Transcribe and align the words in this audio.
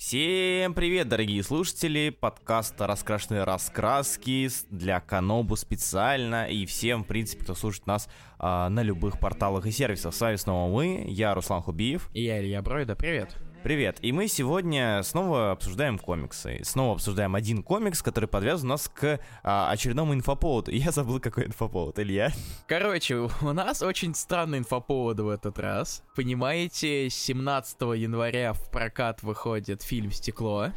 Всем 0.00 0.72
привет, 0.72 1.10
дорогие 1.10 1.42
слушатели 1.42 2.08
подкаста 2.08 2.86
«Раскрашенные 2.86 3.44
раскраски» 3.44 4.48
для 4.70 4.98
Канобу 4.98 5.56
специально 5.56 6.46
и 6.48 6.64
всем, 6.64 7.04
в 7.04 7.06
принципе, 7.06 7.44
кто 7.44 7.54
слушает 7.54 7.86
нас 7.86 8.08
а, 8.38 8.70
на 8.70 8.82
любых 8.82 9.20
порталах 9.20 9.66
и 9.66 9.70
сервисах. 9.70 10.14
С 10.14 10.20
вами 10.22 10.36
снова 10.36 10.72
мы, 10.72 11.04
я 11.06 11.34
Руслан 11.34 11.60
Хубиев. 11.60 12.08
И 12.14 12.22
я 12.24 12.40
Илья 12.40 12.62
Бройда, 12.62 12.96
привет. 12.96 13.36
Привет, 13.62 13.98
и 14.00 14.10
мы 14.10 14.26
сегодня 14.26 15.02
снова 15.02 15.50
обсуждаем 15.50 15.98
комиксы. 15.98 16.60
Снова 16.64 16.94
обсуждаем 16.94 17.34
один 17.34 17.62
комикс, 17.62 18.02
который 18.02 18.26
подвязан 18.26 18.70
нас 18.70 18.88
к 18.88 19.20
а, 19.42 19.70
очередному 19.70 20.14
инфоповоду. 20.14 20.70
Я 20.72 20.92
забыл, 20.92 21.20
какой 21.20 21.44
инфоповод, 21.44 21.98
Илья. 21.98 22.32
Короче, 22.66 23.16
у 23.16 23.52
нас 23.52 23.82
очень 23.82 24.14
странный 24.14 24.58
инфоповод 24.58 25.20
в 25.20 25.28
этот 25.28 25.58
раз. 25.58 26.02
Понимаете, 26.16 27.10
17 27.10 27.82
января 27.96 28.54
в 28.54 28.70
прокат 28.70 29.22
выходит 29.22 29.82
фильм 29.82 30.10
«Стекло». 30.10 30.68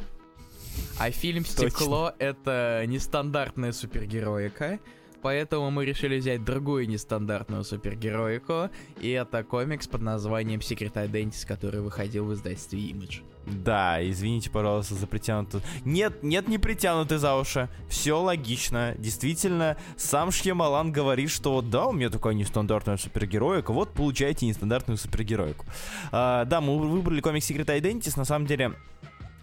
А 0.98 1.10
фильм 1.10 1.46
«Стекло»— 1.46 2.12
это 2.18 2.84
нестандартная 2.86 3.72
супергероика, 3.72 4.78
поэтому 5.24 5.70
мы 5.70 5.86
решили 5.86 6.18
взять 6.18 6.44
другую 6.44 6.86
нестандартную 6.86 7.64
супергероику, 7.64 8.68
и 9.00 9.08
это 9.08 9.42
комикс 9.42 9.86
под 9.86 10.02
названием 10.02 10.60
Secret 10.60 10.92
Identity, 10.92 11.46
который 11.46 11.80
выходил 11.80 12.26
в 12.26 12.34
издательстве 12.34 12.78
Image. 12.78 13.22
Да, 13.46 14.06
извините, 14.06 14.50
пожалуйста, 14.50 14.94
за 14.94 15.06
притянутую... 15.06 15.62
Нет, 15.86 16.22
нет, 16.22 16.46
не 16.46 16.58
притянутый 16.58 17.16
за 17.16 17.36
уши. 17.36 17.70
Все 17.88 18.20
логично. 18.20 18.94
Действительно, 18.98 19.78
сам 19.96 20.30
Шьямалан 20.30 20.92
говорит, 20.92 21.30
что 21.30 21.62
да, 21.62 21.86
у 21.86 21.92
меня 21.92 22.10
такая 22.10 22.34
нестандартная 22.34 22.98
супергероика, 22.98 23.72
вот 23.72 23.94
получайте 23.94 24.44
нестандартную 24.44 24.98
супергероику. 24.98 25.64
А, 26.12 26.44
да, 26.44 26.60
мы 26.60 26.78
выбрали 26.78 27.22
комикс 27.22 27.50
Secret 27.50 27.66
Identity, 27.66 28.12
на 28.16 28.26
самом 28.26 28.46
деле 28.46 28.74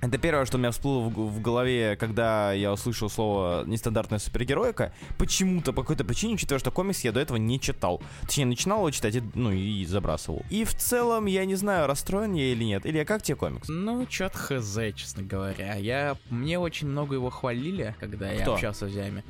это 0.01 0.17
первое, 0.17 0.45
что 0.45 0.57
у 0.57 0.59
меня 0.59 0.71
всплыло 0.71 1.01
в, 1.01 1.09
в 1.09 1.41
голове, 1.41 1.95
когда 1.95 2.53
я 2.53 2.73
услышал 2.73 3.09
слово 3.09 3.63
«нестандартная 3.65 4.19
супергероика». 4.19 4.93
Почему-то, 5.17 5.73
по 5.73 5.83
какой-то 5.83 6.03
причине, 6.03 6.33
учитывая, 6.33 6.59
что 6.59 6.71
комикс 6.71 7.01
я 7.01 7.11
до 7.11 7.19
этого 7.19 7.37
не 7.37 7.59
читал. 7.59 8.01
Точнее, 8.21 8.45
начинал 8.45 8.79
его 8.79 8.91
читать, 8.91 9.15
и, 9.15 9.23
ну, 9.35 9.51
и 9.51 9.85
забрасывал. 9.85 10.43
И 10.49 10.63
в 10.63 10.73
целом, 10.73 11.27
я 11.27 11.45
не 11.45 11.55
знаю, 11.55 11.87
расстроен 11.87 12.33
я 12.33 12.51
или 12.51 12.63
нет. 12.63 12.85
Или 12.85 12.97
а 12.97 13.05
как 13.05 13.21
тебе 13.21 13.35
комикс? 13.35 13.69
Ну, 13.69 14.05
чё-то 14.07 14.37
хз, 14.37 14.79
честно 14.95 15.23
говоря. 15.23 15.75
Я... 15.75 16.17
Мне 16.29 16.57
очень 16.57 16.87
много 16.87 17.15
его 17.15 17.29
хвалили, 17.29 17.95
когда 17.99 18.31
я 18.31 18.45
общался 18.45 18.89
с 18.89 18.91
Зями. 18.91 19.23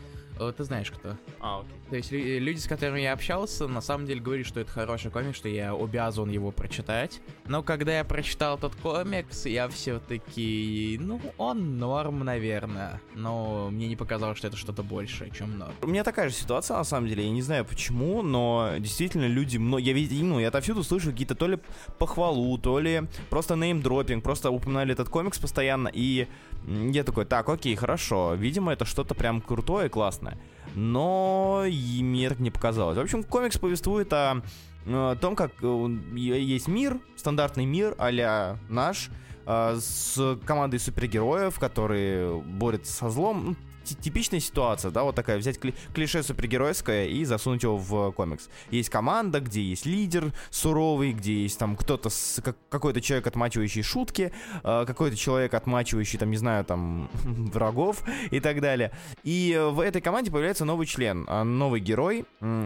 Ты 0.57 0.63
знаешь 0.63 0.91
кто. 0.91 1.17
А, 1.39 1.59
окей. 1.59 1.71
То 1.89 1.95
есть 1.95 2.11
люди, 2.11 2.57
с 2.57 2.67
которыми 2.67 3.01
я 3.01 3.13
общался, 3.13 3.67
на 3.67 3.81
самом 3.81 4.05
деле 4.05 4.21
говорили, 4.21 4.43
что 4.43 4.59
это 4.59 4.71
хороший 4.71 5.11
комикс, 5.11 5.37
что 5.37 5.49
я 5.49 5.73
обязан 5.73 6.29
его 6.29 6.51
прочитать. 6.51 7.21
Но 7.45 7.61
когда 7.61 7.97
я 7.97 8.03
прочитал 8.03 8.57
этот 8.57 8.75
комикс, 8.75 9.45
я 9.45 9.67
все-таки, 9.67 10.97
ну, 10.99 11.21
он 11.37 11.77
норм, 11.77 12.23
наверное. 12.23 12.99
Но 13.13 13.69
мне 13.69 13.87
не 13.87 13.95
показалось, 13.95 14.37
что 14.37 14.47
это 14.47 14.57
что-то 14.57 14.83
большее, 14.83 15.31
чем 15.31 15.59
норм. 15.59 15.73
У 15.83 15.87
меня 15.87 16.03
такая 16.03 16.29
же 16.29 16.35
ситуация, 16.35 16.77
на 16.77 16.83
самом 16.83 17.07
деле. 17.07 17.23
Я 17.23 17.31
не 17.31 17.41
знаю 17.41 17.65
почему, 17.65 18.23
но 18.23 18.71
действительно 18.79 19.27
люди... 19.27 19.57
Я 19.79 19.93
видел, 19.93 20.25
ну, 20.25 20.39
я 20.39 20.47
отовсюду 20.47 20.83
слышу 20.83 21.11
какие-то 21.11 21.35
то 21.35 21.47
ли 21.47 21.59
похвалу, 21.99 22.57
то 22.57 22.79
ли 22.79 23.03
просто 23.29 23.55
неймдропинг, 23.55 24.23
просто 24.23 24.49
упоминали 24.49 24.93
этот 24.93 25.09
комикс 25.09 25.37
постоянно, 25.37 25.89
и 25.93 26.27
я 26.67 27.03
такой, 27.03 27.25
так, 27.25 27.49
окей, 27.49 27.75
хорошо, 27.75 28.33
видимо, 28.35 28.71
это 28.73 28.85
что-то 28.85 29.15
прям 29.15 29.41
крутое, 29.41 29.89
классное 29.89 30.30
но 30.75 31.63
и 31.67 32.03
мне 32.03 32.29
так 32.29 32.39
не 32.39 32.51
показалось. 32.51 32.97
В 32.97 33.01
общем, 33.01 33.23
комикс 33.23 33.57
повествует 33.57 34.11
о, 34.13 34.41
о 34.85 35.15
том, 35.15 35.35
как 35.35 35.51
э, 35.61 35.87
есть 36.15 36.67
мир, 36.67 36.99
стандартный 37.15 37.65
мир 37.65 37.95
а 37.97 38.57
наш, 38.69 39.09
э, 39.45 39.77
с 39.79 40.39
командой 40.45 40.79
супергероев, 40.79 41.59
которые 41.59 42.41
борются 42.41 42.93
со 42.93 43.09
злом. 43.09 43.57
Типичная 43.83 44.39
ситуация, 44.39 44.91
да, 44.91 45.03
вот 45.03 45.15
такая, 45.15 45.37
взять 45.37 45.59
кли 45.59 45.73
клише 45.93 46.23
супергеройское 46.23 47.07
и 47.07 47.23
засунуть 47.25 47.63
его 47.63 47.77
в 47.77 48.11
комикс. 48.11 48.49
Есть 48.69 48.89
команда, 48.89 49.39
где 49.39 49.61
есть 49.61 49.85
лидер 49.85 50.33
суровый, 50.49 51.13
где 51.13 51.41
есть 51.41 51.57
там 51.57 51.75
кто-то, 51.75 52.09
как, 52.43 52.57
какой-то 52.69 53.01
человек, 53.01 53.27
отмачивающий 53.27 53.83
шутки, 53.83 54.31
э, 54.63 54.85
какой-то 54.85 55.15
человек, 55.15 55.53
отмачивающий, 55.53 56.19
там, 56.19 56.31
не 56.31 56.37
знаю, 56.37 56.65
там, 56.65 57.09
врагов 57.23 58.03
и 58.29 58.39
так 58.39 58.61
далее. 58.61 58.91
И 59.23 59.59
в 59.71 59.79
этой 59.79 60.01
команде 60.01 60.31
появляется 60.31 60.65
новый 60.65 60.85
член, 60.87 61.25
э, 61.27 61.43
новый 61.43 61.79
герой, 61.79 62.25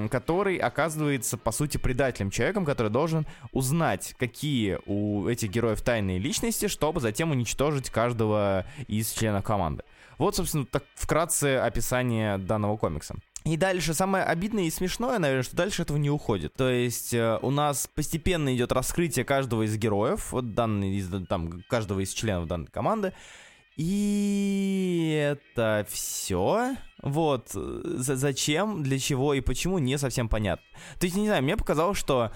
который 0.09 0.57
оказывается, 0.57 1.37
по 1.37 1.51
сути, 1.51 1.77
предателем, 1.77 2.31
человеком, 2.31 2.65
который 2.65 2.91
должен 2.91 3.25
узнать, 3.51 4.15
какие 4.17 4.79
у 4.85 5.27
этих 5.27 5.49
героев 5.49 5.81
тайные 5.81 6.19
личности, 6.19 6.67
чтобы 6.67 6.99
затем 6.99 7.31
уничтожить 7.31 7.89
каждого 7.89 8.65
из 8.87 9.11
членов 9.11 9.43
команды. 9.43 9.83
Вот, 10.17 10.35
собственно, 10.35 10.65
так 10.65 10.83
вкратце 10.95 11.57
описание 11.57 12.37
данного 12.37 12.77
комикса. 12.77 13.15
И 13.45 13.57
дальше 13.57 13.93
самое 13.93 14.23
обидное 14.23 14.63
и 14.63 14.71
смешное, 14.71 15.19
наверное, 15.19 15.43
что 15.43 15.55
дальше 15.55 15.83
этого 15.83 15.97
не 15.97 16.09
уходит. 16.09 16.55
То 16.55 16.67
есть 16.67 17.13
э, 17.13 17.37
у 17.43 17.51
нас 17.51 17.87
постепенно 17.93 18.53
идет 18.55 18.71
раскрытие 18.71 19.23
каждого 19.23 19.61
из 19.63 19.77
героев, 19.77 20.31
вот 20.31 20.55
данный 20.55 20.95
из, 20.95 21.09
там, 21.27 21.61
каждого 21.69 21.99
из 21.99 22.11
членов 22.11 22.47
данной 22.47 22.67
команды. 22.67 23.13
И 23.75 25.15
это 25.21 25.85
все. 25.89 26.75
Вот. 27.05 27.51
Зачем, 27.53 28.81
для 28.81 28.97
чего 28.97 29.35
и 29.35 29.41
почему, 29.41 29.77
не 29.77 29.97
совсем 29.97 30.27
понятно. 30.27 30.65
То 30.99 31.05
есть, 31.05 31.15
не 31.15 31.27
знаю, 31.27 31.43
мне 31.43 31.55
показалось, 31.55 31.97
что 31.97 32.31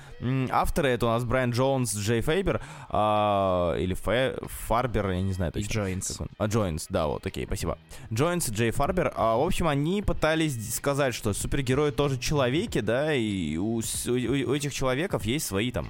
авторы 0.52 0.90
это 0.90 1.08
у 1.08 1.10
нас 1.10 1.24
Брайан 1.24 1.52
Джонс, 1.52 1.96
Джей 1.96 2.22
Фейбер, 2.22 2.62
а, 2.90 3.76
или 3.78 3.96
Фе, 3.96 4.38
Фарбер, 4.68 5.10
я 5.10 5.22
не 5.22 5.34
знаю 5.34 5.52
точно. 5.52 5.72
Джойнс. 5.74 6.20
А, 6.38 6.46
Джойнс, 6.46 6.86
да, 6.90 7.08
вот, 7.08 7.26
окей, 7.26 7.48
спасибо. 7.48 7.80
Джойнс, 8.14 8.52
Джей 8.52 8.70
Фарбер. 8.70 9.12
А, 9.16 9.38
в 9.38 9.42
общем, 9.42 9.68
они 9.68 10.04
пытались 10.04 10.76
сказать, 10.76 11.16
что 11.16 11.34
супергерои 11.34 11.90
тоже 11.90 12.20
человеки, 12.20 12.80
да, 12.80 13.14
и 13.14 13.58
у, 13.58 13.78
у, 13.78 14.12
у 14.12 14.54
этих 14.54 14.72
человеков 14.72 15.26
есть 15.26 15.48
свои 15.48 15.72
там 15.72 15.88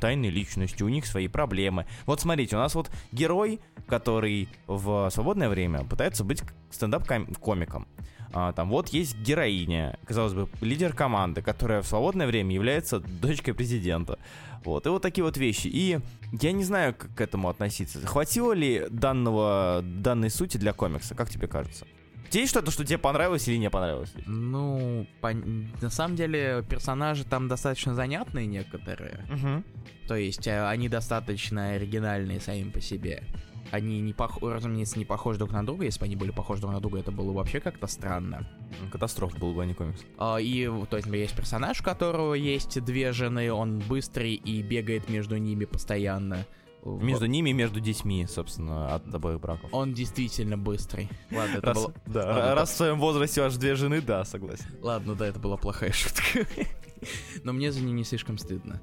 тайной 0.00 0.30
личностью, 0.30 0.86
у 0.86 0.90
них 0.90 1.06
свои 1.06 1.28
проблемы. 1.28 1.86
Вот 2.06 2.20
смотрите, 2.20 2.56
у 2.56 2.58
нас 2.58 2.74
вот 2.74 2.90
герой, 3.12 3.60
который 3.86 4.48
в 4.66 5.10
свободное 5.10 5.48
время 5.48 5.84
пытается 5.84 6.24
быть 6.24 6.42
стендап-комиком. 6.70 7.86
А, 8.32 8.52
там 8.52 8.70
вот 8.70 8.88
есть 8.90 9.16
героиня, 9.16 9.98
казалось 10.06 10.34
бы, 10.34 10.48
лидер 10.60 10.94
команды, 10.94 11.42
которая 11.42 11.82
в 11.82 11.86
свободное 11.86 12.26
время 12.26 12.54
является 12.54 13.00
дочкой 13.00 13.54
президента. 13.54 14.18
Вот, 14.64 14.86
и 14.86 14.88
вот 14.90 15.02
такие 15.02 15.24
вот 15.24 15.36
вещи. 15.36 15.66
И 15.66 15.98
я 16.40 16.52
не 16.52 16.64
знаю, 16.64 16.94
как 16.94 17.14
к 17.14 17.20
этому 17.20 17.48
относиться. 17.48 18.06
Хватило 18.06 18.52
ли 18.52 18.86
данного, 18.90 19.80
данной 19.82 20.30
сути 20.30 20.58
для 20.58 20.72
комикса, 20.72 21.14
как 21.14 21.30
тебе 21.30 21.48
кажется? 21.48 21.86
Тебе 22.28 22.42
есть 22.42 22.52
что-то, 22.52 22.70
что 22.70 22.84
тебе 22.84 22.98
понравилось 22.98 23.48
или 23.48 23.56
не 23.56 23.70
понравилось? 23.70 24.12
Ну, 24.26 25.06
по... 25.20 25.32
на 25.32 25.90
самом 25.90 26.16
деле 26.16 26.64
персонажи 26.68 27.24
там 27.24 27.48
достаточно 27.48 27.94
занятные 27.94 28.46
некоторые. 28.46 29.24
Угу. 29.30 29.64
То 30.08 30.16
есть 30.16 30.46
э, 30.46 30.66
они 30.68 30.88
достаточно 30.88 31.70
оригинальные 31.70 32.40
сами 32.40 32.70
по 32.70 32.80
себе. 32.80 33.24
Они, 33.70 34.00
не 34.00 34.12
пох... 34.12 34.42
разумеется, 34.42 34.98
не 34.98 35.04
похожи 35.04 35.38
друг 35.38 35.52
на 35.52 35.64
друга. 35.64 35.84
Если 35.84 36.00
бы 36.00 36.06
они 36.06 36.16
были 36.16 36.30
похожи 36.30 36.60
друг 36.60 36.72
на 36.72 36.80
друга, 36.80 36.98
это 36.98 37.12
было 37.12 37.32
вообще 37.32 37.60
как-то 37.60 37.86
странно. 37.86 38.48
Катастрофа 38.90 39.38
был 39.38 39.52
бы, 39.52 39.62
а 39.62 39.66
не 39.66 39.74
комикс. 39.74 40.00
А, 40.18 40.38
и, 40.38 40.68
то 40.88 40.96
есть, 40.96 41.08
есть 41.08 41.36
персонаж, 41.36 41.80
у 41.80 41.84
которого 41.84 42.34
есть 42.34 42.82
две 42.84 43.12
жены, 43.12 43.52
он 43.52 43.78
быстрый 43.80 44.34
и 44.34 44.62
бегает 44.62 45.08
между 45.08 45.36
ними 45.36 45.64
постоянно. 45.64 46.46
Между 46.84 47.26
ними 47.26 47.50
и 47.50 47.52
между 47.52 47.80
детьми, 47.80 48.26
собственно, 48.26 48.94
от 48.94 49.14
обоих 49.14 49.40
браков. 49.40 49.68
Он 49.72 49.92
действительно 49.92 50.56
быстрый. 50.56 51.08
Ладно, 51.30 51.56
это 51.56 51.66
раз, 51.66 51.76
было... 51.76 51.94
Да, 52.06 52.26
Ладно, 52.26 52.54
раз 52.54 52.70
в 52.70 52.76
своем 52.76 52.98
возрасте 52.98 53.42
аж 53.42 53.56
две 53.56 53.74
жены, 53.74 54.00
да, 54.00 54.24
согласен. 54.24 54.66
Ладно, 54.80 55.14
да, 55.14 55.26
это 55.26 55.38
была 55.38 55.56
плохая 55.56 55.92
шутка. 55.92 56.46
Но 57.44 57.52
мне 57.52 57.70
за 57.72 57.80
нее 57.80 57.92
не 57.92 58.04
слишком 58.04 58.38
стыдно. 58.38 58.80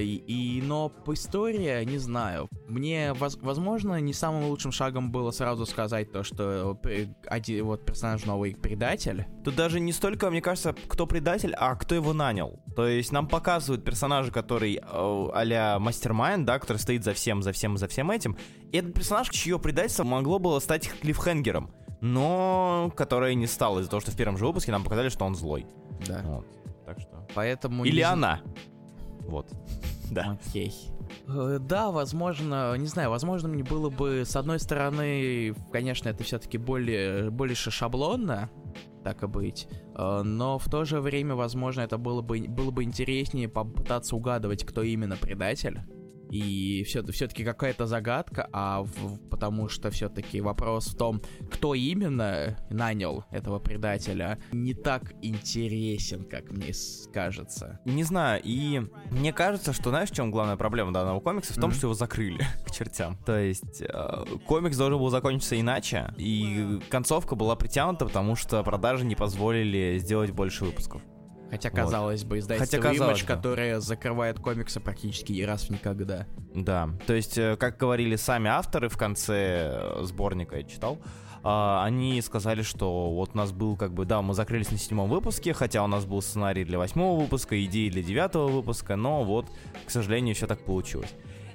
И, 0.00 0.22
и, 0.26 0.62
но 0.62 0.88
по 0.88 1.14
истории, 1.14 1.84
не 1.84 1.98
знаю, 1.98 2.48
мне, 2.66 3.12
воз, 3.12 3.38
возможно, 3.40 4.00
не 4.00 4.12
самым 4.12 4.46
лучшим 4.46 4.72
шагом 4.72 5.12
было 5.12 5.30
сразу 5.30 5.64
сказать 5.64 6.10
то, 6.10 6.24
что 6.24 6.76
один, 7.26 7.64
вот 7.64 7.84
персонаж 7.86 8.24
новый 8.24 8.56
предатель. 8.56 9.26
Тут 9.44 9.54
даже 9.54 9.78
не 9.78 9.92
столько, 9.92 10.28
мне 10.30 10.40
кажется, 10.40 10.74
кто 10.88 11.06
предатель, 11.06 11.54
а 11.56 11.76
кто 11.76 11.94
его 11.94 12.12
нанял. 12.12 12.60
То 12.74 12.88
есть 12.88 13.12
нам 13.12 13.28
показывают 13.28 13.84
персонажа, 13.84 14.32
который 14.32 14.76
э, 14.76 15.28
а-ля 15.34 15.78
мастер-майнд, 15.78 16.44
да, 16.44 16.58
который 16.58 16.78
стоит 16.78 17.04
за 17.04 17.12
всем, 17.12 17.42
за 17.42 17.52
всем, 17.52 17.76
за 17.76 17.86
всем 17.86 18.10
этим. 18.10 18.36
И 18.72 18.76
этот 18.76 18.94
персонаж, 18.94 19.28
чье 19.30 19.58
предательство 19.60 20.02
могло 20.02 20.40
было 20.40 20.58
стать 20.58 20.90
клиффхенгером, 21.00 21.70
но 22.00 22.92
которое 22.96 23.34
не 23.34 23.46
стало 23.46 23.80
из-за 23.80 23.90
того, 23.90 24.00
что 24.00 24.10
в 24.10 24.16
первом 24.16 24.36
же 24.36 24.46
выпуске 24.46 24.72
нам 24.72 24.82
показали, 24.82 25.10
что 25.10 25.24
он 25.24 25.36
злой. 25.36 25.66
Да. 26.06 26.22
Вот. 26.24 26.46
Так 26.86 26.98
что. 27.00 27.26
Поэтому. 27.34 27.84
Или 27.84 27.98
не... 27.98 28.02
она. 28.02 28.40
Вот. 29.30 29.50
Да. 30.10 30.36
Окей. 30.44 30.74
Э, 31.28 31.58
да, 31.60 31.92
возможно, 31.92 32.74
не 32.76 32.88
знаю, 32.88 33.10
возможно, 33.10 33.48
мне 33.48 33.62
было 33.62 33.90
бы, 33.90 34.24
с 34.26 34.34
одной 34.34 34.58
стороны, 34.58 35.54
конечно, 35.70 36.08
это 36.08 36.24
все-таки 36.24 36.58
более, 36.58 37.30
больше 37.30 37.70
шаблонно, 37.70 38.50
так 39.04 39.22
и 39.22 39.28
быть, 39.28 39.68
э, 39.94 40.22
но 40.22 40.58
в 40.58 40.68
то 40.68 40.84
же 40.84 41.00
время, 41.00 41.36
возможно, 41.36 41.82
это 41.82 41.96
было 41.96 42.22
бы, 42.22 42.40
было 42.48 42.72
бы 42.72 42.82
интереснее 42.82 43.48
попытаться 43.48 44.16
угадывать, 44.16 44.64
кто 44.64 44.82
именно 44.82 45.16
предатель. 45.16 45.80
И 46.30 46.84
все, 46.86 47.04
все-таки 47.06 47.44
какая-то 47.44 47.86
загадка, 47.86 48.48
а 48.52 48.82
в, 48.82 49.18
потому 49.28 49.68
что 49.68 49.90
все-таки 49.90 50.40
вопрос 50.40 50.88
в 50.88 50.96
том, 50.96 51.22
кто 51.50 51.74
именно 51.74 52.56
нанял 52.70 53.24
этого 53.30 53.58
предателя, 53.58 54.38
не 54.52 54.74
так 54.74 55.12
интересен, 55.22 56.24
как 56.24 56.50
мне 56.50 56.72
кажется. 57.12 57.80
Не 57.84 58.04
знаю, 58.04 58.40
и 58.44 58.82
мне 59.10 59.32
кажется, 59.32 59.72
что 59.72 59.90
знаешь, 59.90 60.10
в 60.10 60.14
чем 60.14 60.30
главная 60.30 60.56
проблема 60.56 60.92
данного 60.92 61.20
комикса? 61.20 61.52
В 61.52 61.56
том, 61.56 61.70
mm-hmm. 61.70 61.74
что 61.74 61.86
его 61.86 61.94
закрыли 61.94 62.46
к 62.66 62.70
чертям. 62.70 63.18
То 63.24 63.38
есть 63.38 63.82
э, 63.82 64.24
комикс 64.46 64.76
должен 64.76 64.98
был 64.98 65.10
закончиться 65.10 65.58
иначе, 65.60 66.14
и 66.16 66.80
концовка 66.88 67.34
была 67.34 67.56
притянута, 67.56 68.06
потому 68.06 68.36
что 68.36 68.62
продажи 68.62 69.04
не 69.04 69.16
позволили 69.16 69.98
сделать 69.98 70.30
больше 70.30 70.64
выпусков. 70.64 71.02
Хотя, 71.50 71.70
казалось 71.70 72.22
вот. 72.22 72.30
бы, 72.30 72.38
издательство 72.38 72.78
Хотя, 72.78 72.90
казалось, 72.90 73.20
Image, 73.20 73.26
которое 73.26 73.80
закрывает 73.80 74.38
комиксы 74.38 74.78
практически 74.78 75.32
не 75.32 75.44
раз 75.44 75.64
в 75.64 75.70
никогда. 75.70 76.26
Да, 76.54 76.90
то 77.06 77.14
есть, 77.14 77.36
э, 77.38 77.56
как 77.56 77.76
говорили 77.76 78.16
сами 78.16 78.48
авторы 78.48 78.88
в 78.88 78.96
конце 78.96 79.68
э, 79.72 80.02
сборника, 80.04 80.56
я 80.56 80.62
читал, 80.64 80.98
Uh, 81.42 81.84
они 81.84 82.20
сказали, 82.20 82.60
что 82.60 83.12
вот 83.12 83.30
у 83.32 83.38
нас 83.38 83.50
был 83.50 83.74
как 83.74 83.94
бы, 83.94 84.04
да, 84.04 84.20
мы 84.20 84.34
закрылись 84.34 84.70
на 84.70 84.76
седьмом 84.76 85.08
выпуске, 85.08 85.54
хотя 85.54 85.82
у 85.82 85.86
нас 85.86 86.04
был 86.04 86.20
сценарий 86.20 86.66
для 86.66 86.76
восьмого 86.76 87.18
выпуска, 87.18 87.64
идеи 87.64 87.88
для 87.88 88.02
девятого 88.02 88.48
выпуска, 88.48 88.94
но 88.94 89.24
вот, 89.24 89.46
к 89.86 89.90
сожалению, 89.90 90.34
все 90.34 90.46
так 90.46 90.62
получилось. 90.62 91.14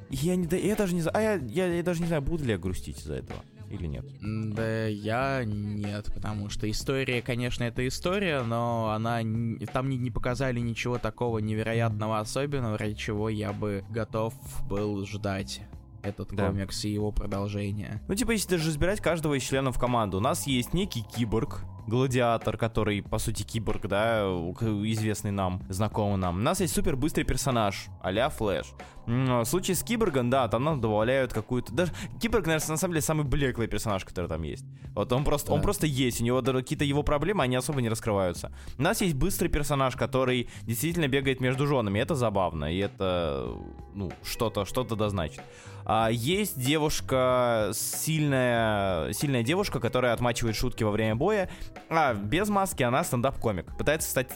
И 0.09 0.15
я, 0.15 0.35
не, 0.37 0.47
я 0.57 0.75
даже 0.75 0.95
не 0.95 1.01
знаю, 1.01 1.15
а 1.15 1.21
я, 1.21 1.33
я, 1.35 1.67
я 1.71 1.83
даже 1.83 2.01
не 2.01 2.07
знаю, 2.07 2.23
буду 2.23 2.45
ли 2.45 2.53
я 2.53 2.57
грустить 2.57 2.97
из-за 2.97 3.13
этого 3.13 3.43
или 3.69 3.87
нет? 3.87 4.05
Да, 4.21 4.87
я 4.87 5.43
нет, 5.45 6.11
потому 6.13 6.49
что 6.49 6.69
история, 6.69 7.21
конечно, 7.21 7.63
это 7.63 7.87
история, 7.87 8.41
но 8.41 8.91
она 8.91 9.19
там 9.73 9.89
не, 9.89 9.97
не 9.97 10.11
показали 10.11 10.59
ничего 10.59 10.97
такого 10.97 11.39
невероятного 11.39 12.19
особенного, 12.19 12.77
ради 12.77 12.95
чего 12.95 13.29
я 13.29 13.53
бы 13.53 13.83
готов 13.89 14.33
был 14.67 15.05
ждать 15.05 15.61
этот 16.03 16.33
да. 16.33 16.47
комикс 16.47 16.85
и 16.85 16.89
его 16.89 17.11
продолжение. 17.11 18.01
Ну, 18.07 18.15
типа, 18.15 18.31
если 18.31 18.49
даже 18.49 18.69
разбирать 18.69 19.01
каждого 19.01 19.33
из 19.33 19.43
членов 19.43 19.79
команды, 19.79 20.17
у 20.17 20.19
нас 20.19 20.47
есть 20.47 20.73
некий 20.73 21.01
киборг, 21.01 21.63
Гладиатор, 21.87 22.57
который, 22.57 23.03
по 23.03 23.19
сути, 23.19 23.43
киборг, 23.43 23.87
да, 23.87 24.21
известный 24.23 25.29
нам, 25.29 25.61
знакомый 25.69 26.17
нам. 26.17 26.37
У 26.37 26.41
нас 26.41 26.59
есть 26.59 26.73
супер 26.73 26.95
быстрый 26.95 27.25
персонаж, 27.25 27.87
а-ля 28.01 28.29
Флэш. 28.29 28.73
В 29.05 29.45
случае 29.45 29.75
с 29.75 29.83
Киборгом, 29.83 30.29
да, 30.29 30.47
там 30.47 30.63
нам 30.63 30.81
добавляют 30.81 31.33
какую-то... 31.33 31.73
Даже 31.73 31.91
Киборг, 32.19 32.45
наверное, 32.45 32.67
на 32.69 32.77
самом 32.77 32.93
деле 32.93 33.01
самый 33.01 33.25
блеклый 33.25 33.67
персонаж, 33.67 34.03
который 34.03 34.27
там 34.27 34.43
есть. 34.43 34.65
Вот 34.93 35.11
он 35.11 35.23
просто, 35.23 35.49
да. 35.49 35.53
он 35.53 35.61
просто 35.61 35.85
есть, 35.85 36.21
у 36.21 36.23
него 36.23 36.41
какие-то 36.41 36.85
его 36.85 37.03
проблемы, 37.03 37.43
они 37.43 37.55
особо 37.55 37.81
не 37.81 37.89
раскрываются. 37.89 38.51
У 38.77 38.81
нас 38.81 39.01
есть 39.01 39.15
быстрый 39.15 39.49
персонаж, 39.49 39.95
который 39.95 40.49
действительно 40.63 41.07
бегает 41.07 41.41
между 41.41 41.67
женами, 41.67 41.99
это 41.99 42.15
забавно, 42.15 42.73
и 42.73 42.77
это, 42.77 43.53
ну, 43.93 44.11
что-то, 44.23 44.65
что-то 44.65 44.95
да 44.95 45.09
значит. 45.09 45.41
А, 45.85 46.09
есть 46.09 46.59
девушка, 46.59 47.69
сильная, 47.73 49.13
сильная 49.13 49.43
девушка, 49.43 49.79
которая 49.79 50.13
отмачивает 50.13 50.55
шутки 50.55 50.83
во 50.83 50.89
время 50.89 51.15
боя. 51.15 51.49
А, 51.89 52.15
без 52.15 52.49
маски 52.49 52.81
она 52.81 53.03
стендап-комик. 53.03 53.77
Пытается 53.77 54.09
стать 54.09 54.31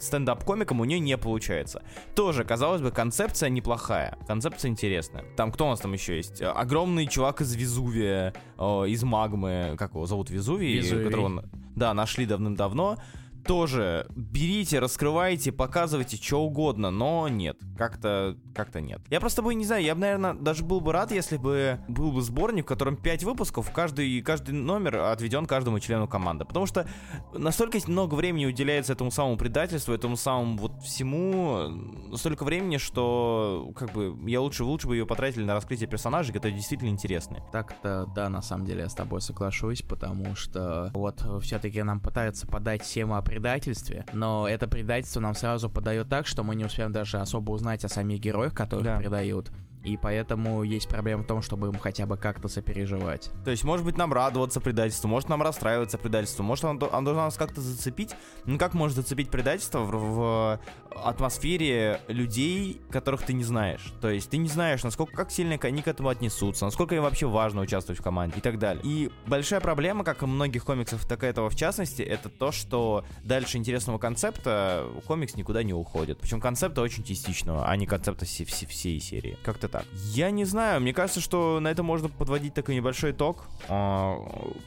стендап-комиком, 0.00 0.80
у 0.80 0.84
нее 0.84 0.98
не 0.98 1.18
получается. 1.18 1.82
Тоже, 2.14 2.44
казалось 2.44 2.80
бы, 2.80 2.90
концепция 2.92 3.50
неплохая. 3.50 4.05
Концепция 4.26 4.70
интересная. 4.70 5.24
Там 5.36 5.52
кто 5.52 5.66
у 5.66 5.70
нас 5.70 5.80
там 5.80 5.92
еще 5.92 6.16
есть? 6.16 6.42
Огромный 6.42 7.06
чувак 7.06 7.40
из 7.40 7.54
Везувия, 7.54 8.34
из 8.58 9.02
магмы. 9.02 9.74
Как 9.78 9.92
его 9.92 10.06
зовут? 10.06 10.30
Везувий? 10.30 10.76
Везувий. 10.76 11.04
Которого, 11.04 11.44
да, 11.74 11.94
нашли 11.94 12.26
давным-давно 12.26 12.96
тоже 13.46 14.06
берите, 14.14 14.78
раскрывайте, 14.78 15.52
показывайте 15.52 16.16
что 16.16 16.42
угодно, 16.42 16.90
но 16.90 17.28
нет, 17.28 17.58
как-то 17.76 18.36
как-то 18.54 18.80
нет. 18.80 19.00
Я 19.10 19.20
просто 19.20 19.42
бы 19.42 19.54
не 19.54 19.64
знаю, 19.64 19.84
я 19.84 19.94
бы, 19.94 20.00
наверное, 20.00 20.34
даже 20.34 20.64
был 20.64 20.80
бы 20.80 20.92
рад, 20.92 21.12
если 21.12 21.36
бы 21.36 21.78
был 21.88 22.12
бы 22.12 22.22
сборник, 22.22 22.64
в 22.64 22.68
котором 22.68 22.96
5 22.96 23.24
выпусков, 23.24 23.70
каждый, 23.70 24.20
каждый 24.22 24.52
номер 24.52 24.98
отведен 24.98 25.46
каждому 25.46 25.78
члену 25.78 26.08
команды. 26.08 26.44
Потому 26.44 26.66
что 26.66 26.88
настолько 27.32 27.78
много 27.86 28.14
времени 28.14 28.46
уделяется 28.46 28.94
этому 28.94 29.10
самому 29.10 29.36
предательству, 29.36 29.92
этому 29.92 30.16
самому 30.16 30.56
вот 30.58 30.82
всему, 30.82 32.16
столько 32.16 32.44
времени, 32.44 32.78
что 32.78 33.72
как 33.76 33.92
бы 33.92 34.16
я 34.26 34.40
лучше, 34.40 34.64
лучше 34.64 34.88
бы 34.88 34.96
ее 34.96 35.06
потратили 35.06 35.44
на 35.44 35.54
раскрытие 35.54 35.88
персонажей, 35.88 36.32
которые 36.32 36.56
действительно 36.56 36.88
интересны. 36.88 37.42
Так-то, 37.52 38.06
да, 38.14 38.28
на 38.28 38.42
самом 38.42 38.66
деле 38.66 38.80
я 38.80 38.88
с 38.88 38.94
тобой 38.94 39.20
соглашусь, 39.20 39.82
потому 39.82 40.34
что 40.34 40.90
вот 40.94 41.22
все-таки 41.42 41.82
нам 41.82 42.00
пытаются 42.00 42.46
подать 42.46 42.82
тему 42.82 43.16
о 43.16 43.22
предательстве, 43.36 44.06
но 44.14 44.48
это 44.48 44.66
предательство 44.66 45.20
нам 45.20 45.34
сразу 45.34 45.68
подает 45.68 46.08
так, 46.08 46.26
что 46.26 46.42
мы 46.42 46.54
не 46.54 46.64
успеем 46.64 46.90
даже 46.90 47.18
особо 47.18 47.52
узнать 47.52 47.84
о 47.84 47.88
самих 47.88 48.18
героях, 48.18 48.54
которых 48.54 48.84
да. 48.84 48.96
предают. 48.96 49.52
И 49.86 49.96
поэтому 49.96 50.64
есть 50.64 50.88
проблема 50.88 51.22
в 51.22 51.26
том, 51.26 51.42
чтобы 51.42 51.68
им 51.68 51.78
хотя 51.78 52.06
бы 52.06 52.16
как-то 52.16 52.48
сопереживать. 52.48 53.30
То 53.44 53.52
есть, 53.52 53.62
может 53.62 53.86
быть, 53.86 53.96
нам 53.96 54.12
радоваться 54.12 54.60
предательству, 54.60 55.08
может 55.08 55.28
нам 55.28 55.42
расстраиваться 55.42 55.96
предательству, 55.96 56.42
может 56.42 56.64
оно, 56.64 56.88
оно 56.92 57.04
должно 57.04 57.22
нас 57.22 57.36
как-то 57.36 57.60
зацепить. 57.60 58.14
Ну 58.46 58.58
как 58.58 58.74
может 58.74 58.96
зацепить 58.96 59.30
предательство 59.30 59.80
в, 59.80 59.92
в 59.92 60.60
атмосфере 61.04 62.00
людей, 62.08 62.80
которых 62.90 63.22
ты 63.22 63.32
не 63.32 63.44
знаешь? 63.44 63.92
То 64.00 64.10
есть 64.10 64.28
ты 64.28 64.38
не 64.38 64.48
знаешь, 64.48 64.82
насколько 64.82 65.12
как 65.12 65.30
сильно 65.30 65.56
они 65.62 65.82
к 65.82 65.88
этому 65.88 66.08
отнесутся, 66.08 66.64
насколько 66.64 66.96
им 66.96 67.02
вообще 67.02 67.26
важно 67.26 67.60
участвовать 67.60 68.00
в 68.00 68.02
команде 68.02 68.38
и 68.38 68.40
так 68.40 68.58
далее. 68.58 68.82
И 68.84 69.12
большая 69.26 69.60
проблема, 69.60 70.02
как 70.02 70.22
и 70.22 70.26
многих 70.26 70.64
комиксов, 70.64 71.06
так 71.06 71.22
и 71.22 71.26
этого 71.26 71.48
в 71.48 71.54
частности, 71.54 72.02
это 72.02 72.28
то, 72.28 72.50
что 72.50 73.04
дальше 73.22 73.56
интересного 73.56 73.98
концепта 73.98 74.84
комикс 75.06 75.36
никуда 75.36 75.62
не 75.62 75.72
уходит. 75.72 76.18
Причем 76.18 76.40
концепта 76.40 76.82
очень 76.82 77.04
частичного, 77.04 77.68
а 77.68 77.76
не 77.76 77.86
концепта 77.86 78.24
всей, 78.24 78.44
всей 78.44 78.98
серии. 79.00 79.38
Как-то 79.44 79.68
так. 79.76 79.86
Я 79.92 80.30
не 80.30 80.44
знаю, 80.44 80.80
мне 80.80 80.92
кажется, 80.92 81.20
что 81.20 81.60
на 81.60 81.68
это 81.68 81.82
можно 81.82 82.08
подводить 82.08 82.54
такой 82.54 82.74
небольшой 82.74 83.10
итог, 83.10 83.46
а, 83.68 84.16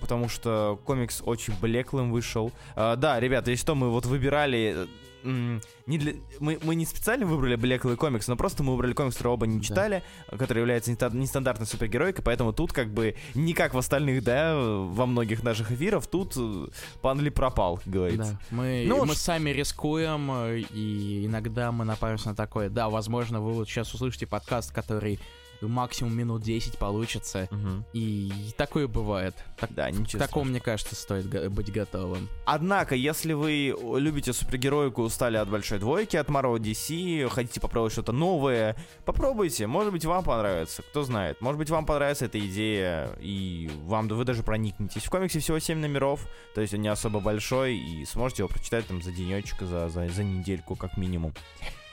потому 0.02 0.30
что 0.30 0.80
комикс 0.86 1.22
очень 1.26 1.54
блеклым 1.60 2.12
вышел. 2.12 2.52
А, 2.76 2.96
да, 2.96 3.20
ребята, 3.20 3.52
если 3.52 3.62
что, 3.64 3.76
мы 3.76 3.90
вот 3.90 4.06
выбирали 4.06 4.88
не 5.24 5.98
для... 5.98 6.14
мы, 6.40 6.60
мы 6.62 6.76
не 6.76 6.86
специально 6.86 7.26
выбрали 7.26 7.56
блеклый 7.56 7.96
комикс, 7.96 8.28
но 8.28 8.36
просто 8.36 8.64
мы 8.64 8.74
выбрали 8.74 8.94
комикс, 8.94 9.16
который 9.16 9.34
оба 9.34 9.48
не 9.48 9.62
читали, 9.62 10.04
да. 10.30 10.38
который 10.38 10.60
является 10.60 10.92
нестандартной 10.92 11.68
супергеройкой, 11.68 12.24
поэтому 12.24 12.54
тут 12.54 12.74
как 12.74 12.94
бы 12.94 13.16
не 13.36 13.54
как 13.54 13.74
в 13.74 13.78
остальных, 13.78 14.24
да, 14.24 14.56
во 14.56 15.06
многих 15.06 15.44
наших 15.44 15.72
эфиров, 15.72 16.08
тут 16.08 16.34
э, 16.38 16.68
пан 17.02 17.20
Ли 17.20 17.30
пропал, 17.30 17.78
как 17.78 17.88
говорится. 17.88 18.40
Да. 18.50 18.56
Мы, 18.56 18.86
ну, 18.88 19.06
мы 19.06 19.14
ш... 19.14 19.20
сами 19.20 19.50
рискуем, 19.50 20.30
э, 20.32 20.60
и 20.74 21.26
иногда 21.26 21.72
мы 21.72 21.86
напаримся 21.86 22.30
на 22.30 22.36
такое. 22.36 22.70
Да, 22.70 22.90
возможно, 22.90 23.42
вы 23.42 23.54
вот 23.54 23.68
сейчас 23.68 23.94
услышите 23.94 24.28
подкаст, 24.28 24.72
который 24.72 25.20
максимум 25.68 26.16
минут 26.16 26.42
10 26.42 26.78
получится. 26.78 27.48
Угу. 27.52 27.86
И 27.94 28.32
такое 28.58 28.88
бывает. 28.88 29.36
Так, 29.58 29.74
да, 29.74 29.90
ничего. 29.90 30.22
К 30.24 30.28
такому, 30.28 30.46
мне 30.50 30.60
кажется, 30.60 30.96
стоит 30.96 31.52
быть 31.52 31.72
готовым. 31.72 32.30
Однако, 32.46 32.96
если 32.96 33.34
вы 33.34 33.76
любите 33.98 34.34
супергероику, 34.34 35.02
устали 35.02 35.38
от 35.38 35.50
большой 35.50 35.80
двойки, 35.80 36.18
от 36.18 36.30
Marvel 36.30 36.58
DC, 36.58 37.30
хотите 37.30 37.60
попробовать 37.60 37.94
что-то 37.94 38.12
новое, 38.12 38.76
попробуйте. 39.06 39.68
Может 39.68 39.92
быть, 39.92 40.06
вам 40.06 40.24
понравится. 40.24 40.82
Кто 40.82 41.04
знает. 41.04 41.42
Может 41.42 41.58
быть, 41.58 41.70
вам 41.70 41.86
понравится 41.86 42.26
эта 42.26 42.40
идея, 42.40 43.10
и 43.20 43.70
вам 43.84 44.08
вы 44.08 44.24
даже 44.26 44.44
проникнетесь. 44.44 45.04
В 45.04 45.10
комиксе 45.10 45.40
всего 45.40 45.60
7 45.60 45.78
номеров, 45.78 46.28
то 46.56 46.62
есть 46.62 46.74
он 46.74 46.82
не 46.82 46.88
особо 46.88 47.20
большой, 47.20 47.78
и 47.78 48.06
сможете 48.06 48.44
его 48.44 48.50
прочитать 48.50 48.88
там 48.88 49.02
за 49.02 49.12
денечек, 49.12 49.62
за, 49.62 49.90
за, 49.90 50.08
за 50.08 50.24
недельку 50.24 50.76
как 50.76 50.98
минимум. 50.98 51.34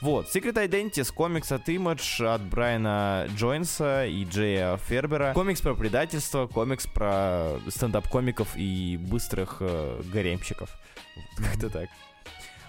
Вот, 0.02 0.26
Secret 0.26 0.54
Identity, 0.54 1.10
комикс 1.12 1.50
от 1.52 1.68
Image, 1.68 2.24
от 2.26 2.42
Брайана 2.42 3.26
Джойнса 3.34 4.06
и 4.06 4.24
Джея 4.24 4.76
Фербера. 4.76 5.32
Комикс 5.32 5.62
про 5.62 5.74
предательство, 5.74 6.46
комикс 6.46 6.86
про 6.86 7.58
стендап-комиков 7.68 8.56
и 8.56 8.98
быстрых 9.00 9.56
э, 9.60 10.02
гаремщиков. 10.12 10.68
Как-то 11.38 11.70
так. 11.70 11.88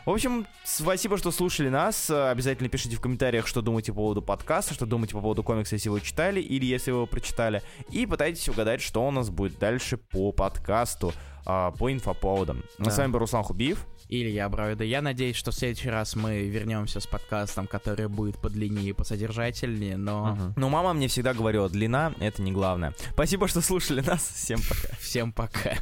В 0.05 0.10
общем, 0.10 0.48
спасибо, 0.63 1.17
что 1.17 1.31
слушали 1.31 1.67
нас. 1.67 2.10
Обязательно 2.10 2.69
пишите 2.69 2.96
в 2.96 3.01
комментариях, 3.01 3.46
что 3.46 3.62
думаете 3.62 3.91
по 3.91 3.98
поводу 3.98 4.22
подкаста, 4.22 4.74
что 4.74 4.86
думаете 4.86 5.13
по 5.13 5.19
поводу 5.19 5.43
комикса, 5.43 5.75
если 5.75 5.89
вы 5.89 6.00
читали 6.00 6.39
или 6.39 6.63
если 6.63 6.91
вы 6.91 7.00
его 7.00 7.07
прочитали. 7.07 7.62
И 7.91 8.05
пытайтесь 8.05 8.48
угадать, 8.48 8.79
что 8.81 9.05
у 9.05 9.12
нас 9.12 9.29
будет 9.29 9.60
дальше 9.60 9.98
по 9.98 10.31
подкасту, 10.31 11.12
а, 11.49 11.71
по 11.71 11.91
инфоповодам. 11.91 12.63
Да. 12.77 12.91
С 12.91 12.97
вами 12.97 13.11
был 13.11 13.19
Руслан 13.19 13.43
Хубиев. 13.43 13.85
Илья 14.09 14.47
Бравида. 14.49 14.83
Я 14.83 15.01
надеюсь, 15.01 15.37
что 15.37 15.51
в 15.51 15.55
следующий 15.55 15.89
раз 15.89 16.15
мы 16.15 16.47
вернемся 16.47 16.99
с 16.99 17.07
подкастом, 17.07 17.67
который 17.67 18.09
будет 18.09 18.37
подлиннее 18.37 18.89
и 18.89 18.93
посодержательнее, 18.93 19.95
но... 19.97 20.33
Угу. 20.33 20.53
Ну, 20.57 20.69
мама 20.69 20.93
мне 20.93 21.07
всегда 21.07 21.33
говорила, 21.33 21.69
длина— 21.69 22.13
это 22.19 22.41
не 22.41 22.51
главное. 22.51 22.93
Спасибо, 23.13 23.47
что 23.47 23.61
слушали 23.61 24.01
нас. 24.01 24.29
Всем 24.35 24.59
пока. 24.67 24.95
Всем 24.97 25.31
пока. 25.31 25.75